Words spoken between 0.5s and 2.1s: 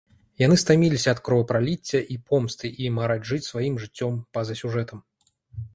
стаміліся ад кровапраліцця